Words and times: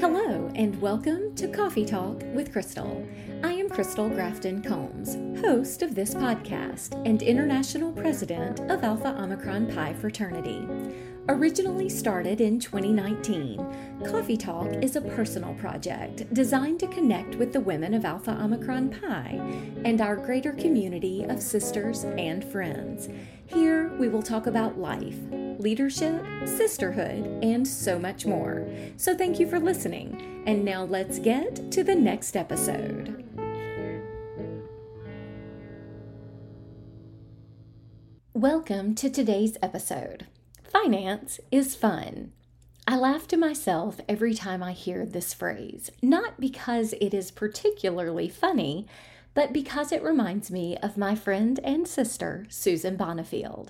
Hello, 0.00 0.50
and 0.54 0.80
welcome 0.80 1.34
to 1.34 1.46
Coffee 1.46 1.84
Talk 1.84 2.22
with 2.32 2.52
Crystal. 2.52 3.06
I 3.44 3.52
am 3.52 3.68
Crystal 3.68 4.08
Grafton 4.08 4.62
Combs, 4.62 5.16
host 5.44 5.82
of 5.82 5.94
this 5.94 6.14
podcast 6.14 6.94
and 7.06 7.22
international 7.22 7.92
president 7.92 8.60
of 8.70 8.82
Alpha 8.82 9.14
Omicron 9.20 9.66
Pi 9.66 9.92
Fraternity. 9.92 10.66
Originally 11.28 11.90
started 11.90 12.40
in 12.40 12.58
2019, 12.58 14.02
Coffee 14.06 14.38
Talk 14.38 14.72
is 14.82 14.96
a 14.96 15.02
personal 15.02 15.52
project 15.56 16.32
designed 16.32 16.80
to 16.80 16.86
connect 16.86 17.34
with 17.34 17.52
the 17.52 17.60
women 17.60 17.92
of 17.92 18.06
Alpha 18.06 18.30
Omicron 18.42 18.88
Pi 19.02 19.38
and 19.84 20.00
our 20.00 20.16
greater 20.16 20.52
community 20.52 21.24
of 21.24 21.42
sisters 21.42 22.04
and 22.04 22.42
friends. 22.42 23.10
Here 23.44 23.92
we 23.98 24.08
will 24.08 24.22
talk 24.22 24.46
about 24.46 24.78
life 24.78 25.18
leadership, 25.60 26.24
sisterhood, 26.46 27.44
and 27.44 27.68
so 27.68 27.98
much 27.98 28.24
more. 28.24 28.66
So 28.96 29.14
thank 29.14 29.38
you 29.38 29.46
for 29.46 29.60
listening. 29.60 30.42
And 30.46 30.64
now 30.64 30.84
let's 30.84 31.18
get 31.18 31.70
to 31.72 31.84
the 31.84 31.94
next 31.94 32.34
episode. 32.34 33.24
Welcome 38.32 38.94
to 38.94 39.10
today's 39.10 39.58
episode. 39.62 40.26
Finance 40.64 41.40
is 41.50 41.76
fun. 41.76 42.32
I 42.88 42.96
laugh 42.96 43.28
to 43.28 43.36
myself 43.36 44.00
every 44.08 44.32
time 44.32 44.62
I 44.62 44.72
hear 44.72 45.04
this 45.04 45.34
phrase, 45.34 45.90
not 46.00 46.40
because 46.40 46.94
it 47.02 47.12
is 47.12 47.30
particularly 47.30 48.30
funny, 48.30 48.86
but 49.34 49.52
because 49.52 49.92
it 49.92 50.02
reminds 50.02 50.50
me 50.50 50.76
of 50.78 50.96
my 50.96 51.14
friend 51.14 51.60
and 51.62 51.86
sister, 51.86 52.46
Susan 52.48 52.96
Bonifield. 52.96 53.68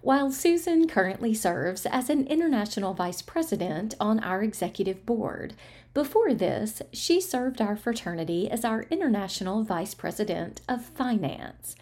While 0.00 0.30
Susan 0.30 0.86
currently 0.86 1.34
serves 1.34 1.84
as 1.86 2.08
an 2.08 2.26
international 2.26 2.94
vice 2.94 3.22
president 3.22 3.94
on 3.98 4.20
our 4.20 4.42
executive 4.42 5.04
board, 5.04 5.54
before 5.94 6.34
this, 6.34 6.82
she 6.92 7.20
served 7.20 7.60
our 7.60 7.76
fraternity 7.76 8.48
as 8.50 8.64
our 8.64 8.82
international 8.90 9.64
vice 9.64 9.94
president 9.94 10.60
of 10.68 10.84
finance. 10.84 11.74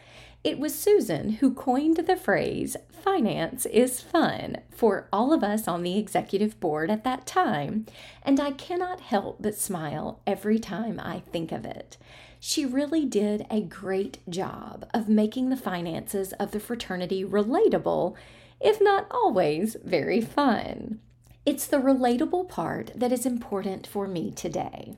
It 0.44 0.58
was 0.58 0.78
Susan 0.78 1.30
who 1.34 1.52
coined 1.52 1.96
the 1.96 2.16
phrase, 2.16 2.76
finance 2.90 3.66
is 3.66 4.00
fun, 4.00 4.58
for 4.70 5.08
all 5.12 5.32
of 5.32 5.42
us 5.42 5.66
on 5.66 5.82
the 5.82 5.98
executive 5.98 6.58
board 6.60 6.90
at 6.90 7.04
that 7.04 7.26
time, 7.26 7.86
and 8.22 8.38
I 8.38 8.52
cannot 8.52 9.00
help 9.00 9.38
but 9.40 9.56
smile 9.56 10.20
every 10.26 10.58
time 10.58 11.00
I 11.02 11.20
think 11.20 11.50
of 11.50 11.64
it. 11.64 11.96
She 12.38 12.64
really 12.64 13.04
did 13.04 13.46
a 13.50 13.60
great 13.60 14.18
job 14.28 14.86
of 14.94 15.08
making 15.08 15.48
the 15.48 15.56
finances 15.56 16.32
of 16.34 16.52
the 16.52 16.60
fraternity 16.60 17.24
relatable, 17.24 18.14
if 18.60 18.80
not 18.80 19.06
always 19.10 19.76
very 19.84 20.20
fun. 20.20 21.00
It's 21.44 21.66
the 21.66 21.78
relatable 21.78 22.48
part 22.48 22.90
that 22.94 23.12
is 23.12 23.24
important 23.24 23.86
for 23.86 24.06
me 24.06 24.30
today. 24.32 24.96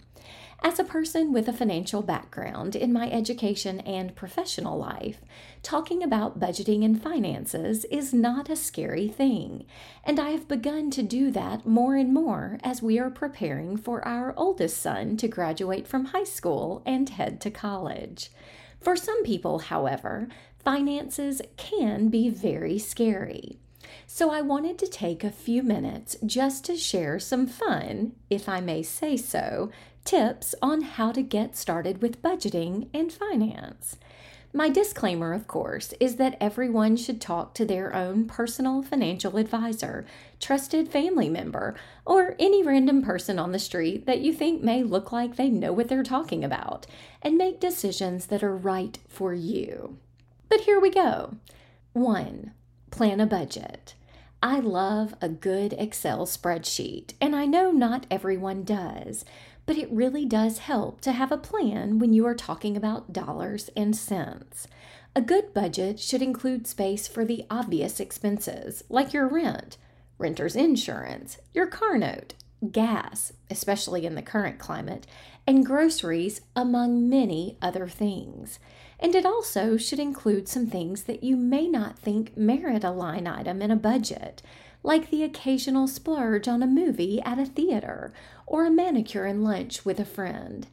As 0.61 0.81
a 0.81 0.84
person 0.84 1.33
with 1.33 1.47
a 1.47 1.53
financial 1.53 2.03
background 2.03 2.75
in 2.75 2.92
my 2.92 3.09
education 3.11 3.78
and 3.81 4.17
professional 4.17 4.77
life, 4.77 5.20
talking 5.62 6.03
about 6.03 6.41
budgeting 6.41 6.84
and 6.84 7.01
finances 7.01 7.84
is 7.87 8.12
not 8.12 8.51
a 8.51 8.56
scary 8.56 9.06
thing, 9.06 9.67
and 10.03 10.19
I 10.19 10.31
have 10.31 10.48
begun 10.48 10.91
to 10.91 11.03
do 11.03 11.31
that 11.31 11.64
more 11.64 11.95
and 11.95 12.12
more 12.12 12.59
as 12.64 12.83
we 12.83 12.98
are 12.98 13.11
preparing 13.11 13.77
for 13.77 14.06
our 14.06 14.34
oldest 14.36 14.83
son 14.83 15.17
to 15.19 15.29
graduate 15.29 15.86
from 15.86 16.06
high 16.06 16.25
school 16.25 16.83
and 16.84 17.09
head 17.09 17.41
to 17.42 17.51
college. 17.51 18.31
For 18.81 18.97
some 18.97 19.25
people, 19.25 19.61
however, 19.61 20.29
finances 20.59 21.41
can 21.56 22.09
be 22.09 22.29
very 22.31 22.79
scary. 22.79 23.59
So 24.06 24.31
I 24.31 24.41
wanted 24.41 24.78
to 24.78 24.86
take 24.86 25.25
a 25.25 25.31
few 25.31 25.62
minutes 25.62 26.17
just 26.25 26.64
to 26.67 26.77
share 26.77 27.19
some 27.19 27.47
fun, 27.47 28.12
if 28.30 28.48
I 28.48 28.61
may 28.61 28.83
say 28.83 29.17
so, 29.17 29.70
tips 30.05 30.55
on 30.62 30.80
how 30.83 31.12
to 31.12 31.22
get 31.22 31.56
started 31.56 32.00
with 32.00 32.22
budgeting 32.22 32.89
and 32.95 33.12
finance. 33.12 33.97
My 34.55 34.70
disclaimer, 34.70 35.35
of 35.35 35.46
course, 35.46 35.92
is 36.01 36.17
that 36.17 36.39
everyone 36.40 36.96
should 36.96 37.20
talk 37.20 37.52
to 37.55 37.67
their 37.67 37.95
own 37.95 38.27
personal 38.27 38.83
financial 38.83 39.36
advisor, 39.36 40.07
trusted 40.40 40.89
family 40.89 41.29
member, 41.29 41.74
or 42.07 42.34
any 42.39 42.63
random 42.63 43.02
person 43.02 43.39
on 43.39 43.52
the 43.52 43.58
street 43.58 44.07
that 44.07 44.20
you 44.20 44.33
think 44.33 44.63
may 44.63 44.83
look 44.83 45.13
like 45.13 45.36
they 45.36 45.51
know 45.51 45.73
what 45.74 45.89
they're 45.89 46.02
talking 46.02 46.42
about, 46.42 46.86
and 47.20 47.36
make 47.36 47.61
decisions 47.61 48.27
that 48.27 48.42
are 48.42 48.57
right 48.57 48.98
for 49.07 49.34
you. 49.34 49.98
But 50.48 50.61
here 50.61 50.80
we 50.80 50.89
go. 50.90 51.36
1. 51.92 52.52
Plan 52.91 53.21
a 53.21 53.27
budget. 53.27 53.95
I 54.43 54.61
love 54.61 55.15
a 55.21 55.29
good 55.29 55.73
Excel 55.75 56.27
spreadsheet, 56.27 57.15
and 57.21 57.35
I 57.35 57.45
know 57.45 57.71
not 57.71 58.07
everyone 58.11 58.63
does 58.65 59.25
but 59.69 59.77
it 59.77 59.93
really 59.93 60.25
does 60.25 60.61
help 60.61 60.99
to 61.03 61.13
have 61.13 61.31
a 61.31 61.37
plan 61.37 61.99
when 61.99 62.11
you 62.15 62.25
are 62.25 62.35
talking 62.35 62.75
about 62.75 63.13
dollars 63.13 63.69
and 63.77 63.95
cents. 63.95 64.67
A 65.15 65.21
good 65.21 65.53
budget 65.53 66.01
should 66.01 66.23
include 66.23 66.67
space 66.67 67.07
for 67.07 67.23
the 67.23 67.45
obvious 67.51 68.01
expenses, 68.01 68.83
like 68.89 69.13
your 69.13 69.29
rent, 69.29 69.77
renter's 70.17 70.57
insurance, 70.57 71.37
your 71.53 71.67
car 71.67 71.99
note, 71.99 72.33
gas, 72.70 73.33
especially 73.51 74.07
in 74.07 74.14
the 74.14 74.23
current 74.23 74.58
climate, 74.58 75.07
and 75.46 75.64
groceries, 75.64 76.41
among 76.55 77.08
many 77.08 77.57
other 77.63 77.89
things. 77.89 78.58
And 79.01 79.14
it 79.14 79.24
also 79.24 79.77
should 79.77 79.98
include 79.98 80.48
some 80.48 80.67
things 80.67 81.05
that 81.05 81.23
you 81.23 81.36
may 81.36 81.69
not 81.69 81.98
think 81.98 82.36
merit 82.36 82.85
a 82.85 82.91
line 82.91 83.27
item 83.27 83.63
in 83.63 83.70
a 83.70 83.77
budget, 83.77 84.42
like 84.83 85.11
the 85.11 85.23
occasional 85.23 85.86
splurge 85.86 86.48
on 86.48 86.63
a 86.63 86.67
movie 86.67 87.20
at 87.23 87.39
a 87.39 87.46
theater 87.46 88.13
or 88.46 88.67
a 88.67 88.70
manicure 88.70 89.25
and 89.25 89.45
lunch 89.45 89.85
with 89.85 90.01
a 90.01 90.05
friend. 90.05 90.67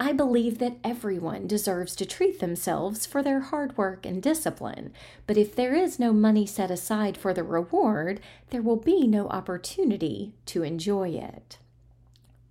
I 0.00 0.12
believe 0.12 0.58
that 0.58 0.76
everyone 0.84 1.48
deserves 1.48 1.96
to 1.96 2.06
treat 2.06 2.38
themselves 2.38 3.04
for 3.04 3.20
their 3.20 3.40
hard 3.40 3.76
work 3.76 4.06
and 4.06 4.22
discipline, 4.22 4.92
but 5.26 5.36
if 5.36 5.56
there 5.56 5.74
is 5.74 5.98
no 5.98 6.12
money 6.12 6.46
set 6.46 6.70
aside 6.70 7.16
for 7.16 7.34
the 7.34 7.42
reward, 7.42 8.20
there 8.50 8.62
will 8.62 8.76
be 8.76 9.08
no 9.08 9.26
opportunity 9.28 10.34
to 10.46 10.62
enjoy 10.62 11.08
it. 11.10 11.58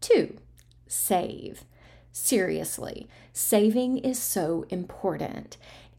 2. 0.02 0.38
Save. 0.88 1.64
Seriously, 2.12 3.08
saving 3.32 4.00
is 4.00 4.20
so 4.20 4.66
important. 4.70 5.56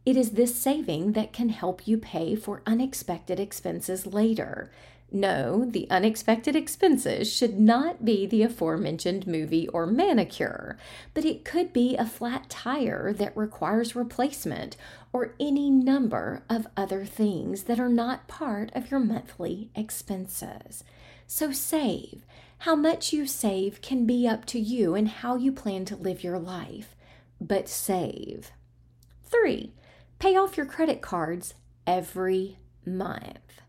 It 0.06 0.16
is 0.16 0.30
this 0.30 0.54
saving 0.54 1.12
that 1.12 1.32
can 1.32 1.50
help 1.50 1.86
you 1.86 1.98
pay 1.98 2.34
for 2.34 2.62
unexpected 2.66 3.38
expenses 3.38 4.06
later. 4.06 4.70
No, 5.10 5.64
the 5.64 5.88
unexpected 5.90 6.54
expenses 6.54 7.32
should 7.32 7.58
not 7.58 8.04
be 8.04 8.26
the 8.26 8.42
aforementioned 8.42 9.26
movie 9.26 9.66
or 9.68 9.86
manicure, 9.86 10.76
but 11.14 11.24
it 11.24 11.46
could 11.46 11.72
be 11.72 11.96
a 11.96 12.04
flat 12.04 12.50
tire 12.50 13.14
that 13.14 13.36
requires 13.36 13.96
replacement 13.96 14.76
or 15.12 15.34
any 15.40 15.70
number 15.70 16.42
of 16.50 16.66
other 16.76 17.06
things 17.06 17.64
that 17.64 17.80
are 17.80 17.88
not 17.88 18.28
part 18.28 18.70
of 18.74 18.90
your 18.90 19.00
monthly 19.00 19.70
expenses. 19.74 20.84
So 21.26 21.52
save. 21.52 22.26
How 22.62 22.74
much 22.74 23.12
you 23.12 23.26
save 23.26 23.80
can 23.80 24.04
be 24.04 24.28
up 24.28 24.44
to 24.46 24.58
you 24.58 24.94
and 24.94 25.08
how 25.08 25.36
you 25.36 25.52
plan 25.52 25.86
to 25.86 25.96
live 25.96 26.22
your 26.22 26.38
life, 26.38 26.94
but 27.40 27.68
save. 27.68 28.52
3. 29.24 29.72
Pay 30.18 30.36
off 30.36 30.56
your 30.56 30.66
credit 30.66 31.00
cards 31.00 31.54
every 31.86 32.58
month. 32.84 33.60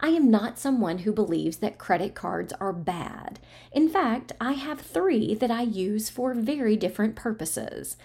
I 0.00 0.08
am 0.08 0.32
not 0.32 0.58
someone 0.58 0.98
who 0.98 1.12
believes 1.12 1.58
that 1.58 1.78
credit 1.78 2.16
cards 2.16 2.52
are 2.54 2.72
bad. 2.72 3.38
In 3.70 3.88
fact, 3.88 4.32
I 4.40 4.54
have 4.54 4.80
three 4.80 5.34
that 5.36 5.50
I 5.52 5.62
use 5.62 6.10
for 6.10 6.34
very 6.34 6.74
different 6.76 7.14
purposes. 7.14 7.96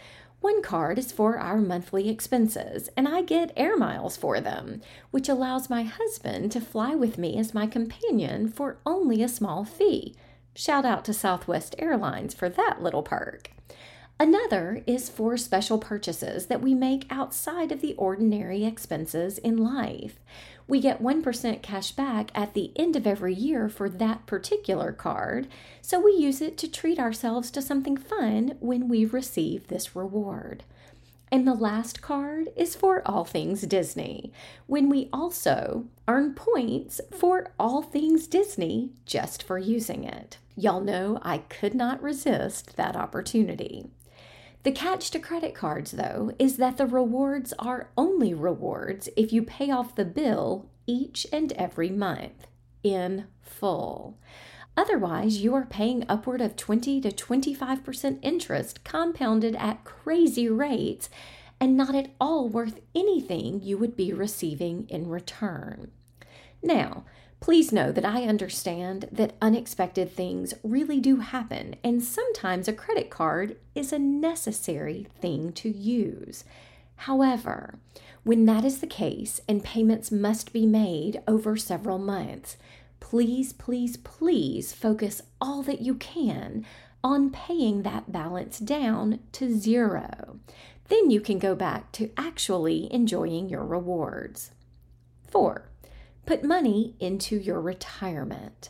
One 0.41 0.62
card 0.62 1.00
is 1.00 1.12
for 1.12 1.40
our 1.40 1.57
monthly 1.57 2.07
expenses, 2.07 2.88
and 2.96 3.07
I 3.07 3.24
get 3.24 3.52
air 3.57 3.75
miles 3.75 4.16
for 4.16 4.40
them, 4.40 4.81
which 5.09 5.28
allows 5.28 5.68
my 5.68 5.81
husband 5.81 6.52
to 6.52 6.62
fly 6.62 6.94
with 6.94 7.18
me 7.18 7.36
as 7.40 7.56
my 7.56 7.66
companion 7.66 8.47
for 8.47 8.78
only 8.86 9.24
a 9.24 9.28
small 9.28 9.66
fee. 9.66 10.16
Shout 10.54 10.86
out 10.86 11.04
to 11.06 11.13
Southwest 11.13 11.74
Airlines 11.80 12.36
for 12.36 12.48
that 12.48 12.83
little 12.83 13.01
perk. 13.01 13.50
Another 14.19 14.81
is 14.88 15.10
for 15.10 15.38
special 15.38 15.78
purchases 15.78 16.48
that 16.48 16.62
we 16.62 16.74
make 16.74 17.06
outside 17.12 17.72
of 17.72 17.81
the 17.81 17.94
ordinary 17.96 18.66
expenses 18.66 19.38
in 19.38 19.58
life. 19.58 20.19
We 20.68 20.81
get 20.81 21.04
1% 21.04 21.62
cash 21.62 21.92
back 21.92 22.31
at 22.34 22.56
the 22.56 22.72
end 22.75 22.96
of 22.96 23.06
every 23.06 23.36
year 23.36 23.69
for 23.69 23.88
that 23.90 24.25
particular 24.25 24.92
card, 24.92 25.48
so 25.84 26.00
we 26.00 26.14
use 26.14 26.42
it 26.42 26.58
to 26.58 26.68
treat 26.68 26.98
ourselves 26.98 27.52
to 27.52 27.62
something 27.62 27.96
fun 27.96 28.58
when 28.60 28.88
we 28.90 29.06
receive 29.06 29.68
this 29.68 29.96
reward. 29.96 30.64
And 31.31 31.48
the 31.48 31.54
last 31.54 32.02
card 32.02 32.50
is 32.56 32.75
for 32.75 33.04
all 33.06 33.24
things 33.24 33.62
Disney, 33.62 34.31
when 34.66 34.90
we 34.90 35.10
also 35.14 35.86
earn 36.08 36.34
points 36.34 37.02
for 37.16 37.52
all 37.60 37.84
things 37.84 38.25
Disney 38.25 38.94
just 39.06 39.44
for 39.44 39.60
using 39.60 40.06
it. 40.06 40.38
Y'all 40.56 40.81
know 40.81 41.19
I 41.22 41.38
could 41.38 41.75
not 41.75 42.02
resist 42.02 42.78
that 42.78 42.96
opportunity. 42.96 43.92
The 44.68 44.74
catch 44.74 45.12
to 45.12 45.19
credit 45.19 45.56
cards, 45.56 45.92
though, 45.92 46.34
is 46.38 46.58
that 46.58 46.75
the 46.75 46.86
rewards 46.86 47.54
are 47.58 47.90
only 47.98 48.34
rewards 48.34 49.08
if 49.16 49.31
you 49.31 49.42
pay 49.42 49.72
off 49.72 49.96
the 49.96 50.04
bill 50.04 50.69
each 50.86 51.25
and 51.31 51.54
every 51.54 51.90
month 51.90 52.48
in 52.84 53.28
full. 53.42 54.19
Otherwise, 54.75 55.38
you 55.38 55.56
are 55.56 55.66
paying 55.66 56.04
upward 56.10 56.42
of 56.42 56.58
20 56.58 57.00
to 57.00 57.12
25% 57.12 58.19
interest 58.22 58.84
compounded 58.84 59.56
at 59.56 59.86
crazy 59.86 60.50
rates 60.50 61.10
and 61.62 61.78
not 61.78 61.96
at 61.96 62.14
all 62.19 62.50
worth 62.50 62.81
anything 62.94 63.64
you 63.64 63.78
would 63.78 63.96
be 63.96 64.12
receiving 64.12 64.86
in 64.90 65.08
return. 65.08 65.92
Now, 66.62 67.06
please 67.39 67.72
know 67.72 67.92
that 67.92 68.06
I 68.06 68.24
understand 68.24 69.07
that 69.12 69.36
unexpected 69.42 70.12
things 70.12 70.54
really 70.63 71.00
do 71.00 71.18
happen, 71.18 71.75
and 71.84 72.04
sometimes 72.04 72.68
a 72.68 72.74
credit 72.74 73.10
card 73.10 73.57
is 73.75 73.94
a 73.94 74.00
necessary 74.00 75.07
thing 75.22 75.51
to 75.54 75.69
use. 75.69 76.44
However, 77.01 77.80
when 78.24 78.45
that 78.45 78.66
is 78.66 78.80
the 78.80 78.88
case 78.88 79.39
and 79.48 79.63
payments 79.63 80.12
must 80.12 80.51
be 80.51 80.66
made 80.66 81.22
over 81.28 81.56
several 81.56 82.00
months, 82.00 82.57
please, 83.00 83.54
please, 83.54 83.98
please 83.98 84.74
focus 84.74 85.22
all 85.40 85.62
that 85.63 85.81
you 85.81 85.95
can 85.95 86.66
on 87.04 87.30
paying 87.30 87.83
that 87.83 88.12
balance 88.12 88.60
down 88.60 89.19
to 89.31 89.56
zero. 89.56 90.40
Then 90.90 91.10
you 91.10 91.22
can 91.22 91.38
go 91.38 91.54
back 91.54 91.92
to 91.94 92.12
actually 92.18 92.92
enjoying 92.92 93.48
your 93.48 93.63
rewards. 93.63 94.51
Four, 95.28 95.69
put 96.27 96.44
money 96.44 96.94
into 97.00 97.38
your 97.38 97.62
retirement. 97.62 98.69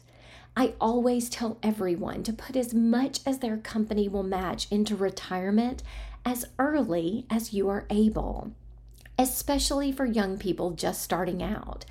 I 0.55 0.75
always 0.79 1.27
tell 1.27 1.57
everyone 1.63 2.21
to 2.23 2.33
put 2.33 2.55
as 2.55 2.71
much 2.71 3.19
as 3.25 3.39
their 3.39 3.57
company 3.57 4.07
will 4.07 4.23
match 4.23 4.67
into 4.71 4.95
retirement 4.95 5.81
as 6.23 6.45
early 6.59 7.25
as 7.31 7.53
you 7.53 7.67
are 7.69 7.87
able, 7.89 8.53
especially 9.17 9.91
for 9.91 10.05
young 10.05 10.37
people 10.37 10.71
just 10.71 11.01
starting 11.01 11.41
out. 11.41 11.83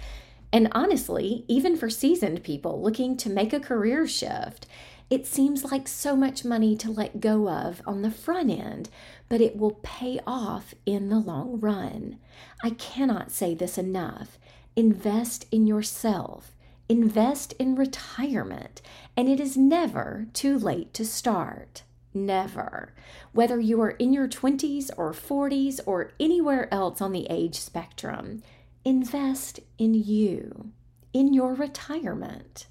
And 0.52 0.68
honestly, 0.70 1.44
even 1.48 1.76
for 1.76 1.90
seasoned 1.90 2.44
people 2.44 2.80
looking 2.80 3.16
to 3.18 3.28
make 3.28 3.52
a 3.52 3.58
career 3.58 4.06
shift, 4.06 4.66
it 5.08 5.26
seems 5.26 5.64
like 5.64 5.86
so 5.86 6.16
much 6.16 6.44
money 6.44 6.76
to 6.76 6.90
let 6.90 7.20
go 7.20 7.48
of 7.48 7.80
on 7.86 8.02
the 8.02 8.10
front 8.10 8.50
end, 8.50 8.90
but 9.28 9.40
it 9.40 9.56
will 9.56 9.78
pay 9.82 10.18
off 10.26 10.74
in 10.84 11.08
the 11.08 11.18
long 11.18 11.60
run. 11.60 12.18
I 12.62 12.70
cannot 12.70 13.30
say 13.30 13.54
this 13.54 13.78
enough. 13.78 14.38
Invest 14.74 15.46
in 15.52 15.66
yourself, 15.66 16.56
invest 16.88 17.52
in 17.54 17.76
retirement, 17.76 18.82
and 19.16 19.28
it 19.28 19.38
is 19.38 19.56
never 19.56 20.26
too 20.32 20.58
late 20.58 20.92
to 20.94 21.04
start. 21.04 21.82
Never. 22.12 22.92
Whether 23.32 23.60
you 23.60 23.80
are 23.82 23.90
in 23.90 24.12
your 24.12 24.26
20s 24.26 24.90
or 24.96 25.12
40s 25.12 25.80
or 25.86 26.12
anywhere 26.18 26.72
else 26.72 27.00
on 27.00 27.12
the 27.12 27.26
age 27.30 27.56
spectrum, 27.60 28.42
invest 28.84 29.60
in 29.78 29.94
you, 29.94 30.72
in 31.12 31.32
your 31.32 31.54
retirement. 31.54 32.66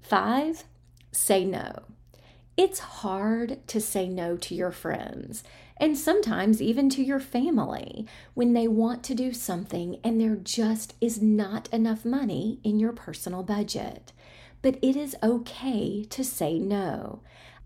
Five, 0.00 0.64
say 1.16 1.44
no. 1.44 1.82
It's 2.56 2.78
hard 2.78 3.66
to 3.68 3.80
say 3.80 4.08
no 4.08 4.36
to 4.38 4.54
your 4.54 4.72
friends 4.72 5.44
and 5.78 5.96
sometimes 5.96 6.62
even 6.62 6.88
to 6.90 7.02
your 7.02 7.20
family 7.20 8.06
when 8.34 8.54
they 8.54 8.66
want 8.66 9.02
to 9.04 9.14
do 9.14 9.32
something 9.32 9.98
and 10.02 10.20
there 10.20 10.36
just 10.36 10.94
is 11.00 11.20
not 11.20 11.68
enough 11.72 12.04
money 12.04 12.60
in 12.64 12.78
your 12.78 12.92
personal 12.92 13.42
budget. 13.42 14.12
But 14.62 14.78
it 14.82 14.96
is 14.96 15.16
okay 15.22 16.04
to 16.04 16.24
say 16.24 16.58
no. 16.58 17.20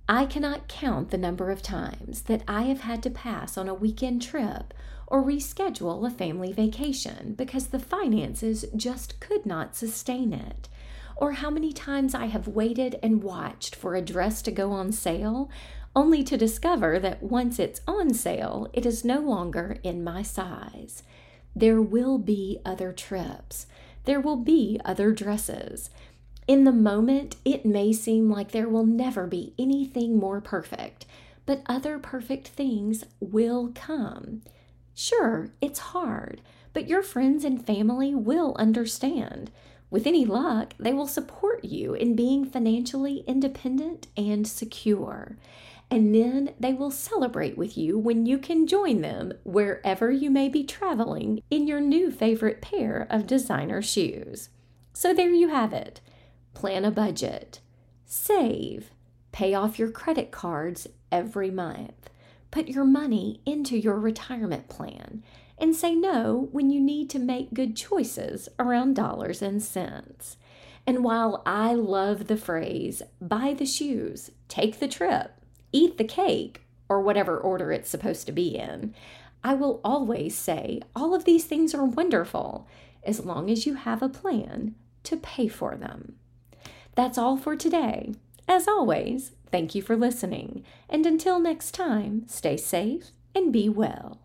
I 0.08 0.26
cannot 0.26 0.66
count 0.66 1.10
the 1.10 1.18
number 1.18 1.50
of 1.50 1.62
times 1.62 2.22
that 2.22 2.42
I 2.48 2.62
have 2.62 2.80
had 2.80 3.00
to 3.04 3.10
pass 3.10 3.56
on 3.56 3.68
a 3.68 3.74
weekend 3.74 4.22
trip 4.22 4.74
or 5.06 5.22
reschedule 5.22 6.04
a 6.04 6.10
family 6.10 6.52
vacation 6.52 7.34
because 7.34 7.68
the 7.68 7.78
finances 7.78 8.64
just 8.74 9.20
could 9.20 9.46
not 9.46 9.76
sustain 9.76 10.32
it. 10.32 10.68
Or 11.16 11.32
how 11.32 11.50
many 11.50 11.72
times 11.72 12.14
I 12.14 12.26
have 12.26 12.48
waited 12.48 12.98
and 13.02 13.22
watched 13.22 13.74
for 13.74 13.94
a 13.94 14.02
dress 14.02 14.42
to 14.42 14.50
go 14.50 14.72
on 14.72 14.92
sale 14.92 15.50
only 15.94 16.22
to 16.24 16.36
discover 16.36 16.98
that 17.00 17.22
once 17.22 17.58
it's 17.58 17.80
on 17.86 18.14
sale, 18.14 18.68
it 18.72 18.86
is 18.86 19.04
no 19.04 19.18
longer 19.18 19.78
in 19.82 20.04
my 20.04 20.22
size. 20.22 21.02
There 21.54 21.82
will 21.82 22.18
be 22.18 22.60
other 22.64 22.92
trips. 22.92 23.66
There 24.04 24.20
will 24.20 24.36
be 24.36 24.80
other 24.84 25.10
dresses. 25.12 25.90
In 26.46 26.64
the 26.64 26.72
moment, 26.72 27.36
it 27.44 27.66
may 27.66 27.92
seem 27.92 28.30
like 28.30 28.52
there 28.52 28.68
will 28.68 28.86
never 28.86 29.26
be 29.26 29.52
anything 29.58 30.16
more 30.16 30.40
perfect, 30.40 31.06
but 31.44 31.62
other 31.66 31.98
perfect 31.98 32.48
things 32.48 33.04
will 33.18 33.72
come. 33.74 34.42
Sure, 34.94 35.50
it's 35.60 35.78
hard, 35.78 36.40
but 36.72 36.88
your 36.88 37.02
friends 37.02 37.44
and 37.44 37.64
family 37.64 38.14
will 38.14 38.54
understand. 38.58 39.50
With 39.90 40.06
any 40.06 40.24
luck, 40.24 40.74
they 40.78 40.92
will 40.92 41.08
support 41.08 41.64
you 41.64 41.94
in 41.94 42.14
being 42.14 42.44
financially 42.44 43.24
independent 43.26 44.06
and 44.16 44.46
secure. 44.46 45.36
And 45.90 46.14
then 46.14 46.54
they 46.60 46.72
will 46.72 46.92
celebrate 46.92 47.58
with 47.58 47.76
you 47.76 47.98
when 47.98 48.24
you 48.24 48.38
can 48.38 48.68
join 48.68 49.00
them 49.00 49.32
wherever 49.42 50.12
you 50.12 50.30
may 50.30 50.48
be 50.48 50.62
traveling 50.62 51.42
in 51.50 51.66
your 51.66 51.80
new 51.80 52.12
favorite 52.12 52.62
pair 52.62 53.08
of 53.10 53.26
designer 53.26 53.82
shoes. 53.82 54.50
So 54.92 55.12
there 55.12 55.32
you 55.32 55.48
have 55.48 55.72
it. 55.72 56.00
Plan 56.54 56.84
a 56.84 56.92
budget, 56.92 57.60
save, 58.04 58.90
pay 59.32 59.54
off 59.54 59.78
your 59.78 59.90
credit 59.90 60.30
cards 60.30 60.86
every 61.10 61.50
month, 61.50 62.10
put 62.50 62.68
your 62.68 62.84
money 62.84 63.40
into 63.44 63.76
your 63.76 63.98
retirement 63.98 64.68
plan, 64.68 65.24
and 65.60 65.76
say 65.76 65.94
no 65.94 66.48
when 66.52 66.70
you 66.70 66.80
need 66.80 67.10
to 67.10 67.18
make 67.18 67.54
good 67.54 67.76
choices 67.76 68.48
around 68.58 68.96
dollars 68.96 69.42
and 69.42 69.62
cents. 69.62 70.36
And 70.86 71.04
while 71.04 71.42
I 71.44 71.74
love 71.74 72.26
the 72.26 72.36
phrase, 72.36 73.02
buy 73.20 73.54
the 73.56 73.66
shoes, 73.66 74.30
take 74.48 74.80
the 74.80 74.88
trip, 74.88 75.32
eat 75.72 75.98
the 75.98 76.04
cake, 76.04 76.62
or 76.88 77.00
whatever 77.00 77.38
order 77.38 77.70
it's 77.70 77.90
supposed 77.90 78.26
to 78.26 78.32
be 78.32 78.56
in, 78.56 78.94
I 79.44 79.54
will 79.54 79.80
always 79.84 80.36
say 80.36 80.80
all 80.96 81.14
of 81.14 81.24
these 81.24 81.44
things 81.44 81.74
are 81.74 81.84
wonderful 81.84 82.66
as 83.04 83.24
long 83.24 83.50
as 83.50 83.66
you 83.66 83.74
have 83.74 84.02
a 84.02 84.08
plan 84.08 84.74
to 85.04 85.16
pay 85.16 85.48
for 85.48 85.76
them. 85.76 86.16
That's 86.94 87.18
all 87.18 87.36
for 87.36 87.56
today. 87.56 88.14
As 88.48 88.66
always, 88.66 89.32
thank 89.50 89.74
you 89.74 89.82
for 89.82 89.96
listening, 89.96 90.64
and 90.88 91.06
until 91.06 91.38
next 91.38 91.72
time, 91.72 92.24
stay 92.26 92.56
safe 92.56 93.12
and 93.34 93.52
be 93.52 93.68
well. 93.68 94.18